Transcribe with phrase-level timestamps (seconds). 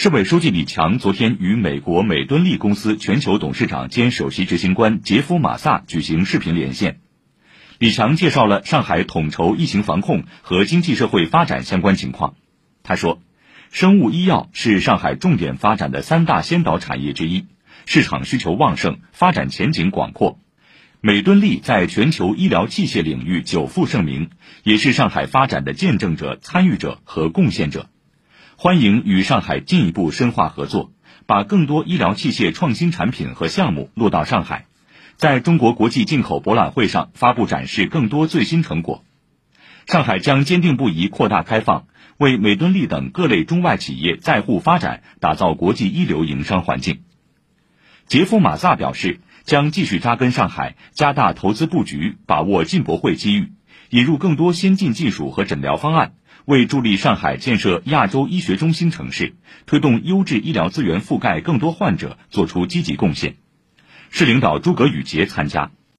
[0.00, 7.00] 市委书记李强昨天与美国美敦力公司全球董事长兼首席执行官杰夫·马萨举行视频连线。
[7.80, 12.36] 李强介绍了上海统筹疫情防控和经济社会发展相关情况。
[12.84, 13.20] 他说，
[13.72, 17.46] 生物医药是上海重点发展的三大先导产业之一，
[17.84, 20.38] 市场需求旺盛，发展前景广阔。
[21.00, 24.30] 美敦力在全球医疗器械领域久负盛名，
[24.62, 27.90] 也是上海发展的见证者、参与者和贡献者。
[28.60, 30.90] 欢迎与上海进一步深化合作，
[31.26, 34.66] 把更多医疗器械创新产品和项目落到上海，
[35.14, 39.04] 在中国国际进口博览会上发布展示更多最新成果。
[39.86, 47.02] 上海将坚定不移扩大开放，为美敦力等各类中外企业在沪发展打造国际一流营商环境。
[48.08, 53.52] 杰夫·马萨表示，将继续扎根上海，加大投资布局，把握进博会机遇，
[53.90, 56.14] 引入更多先进技术和诊疗方案。
[56.48, 59.34] 为助力上海建设亚洲医学中心城市，
[59.66, 63.36] 推动优质医疗资源覆盖更多患者，作出积极贡献。
[64.08, 65.72] 市领导诸葛宇杰参加。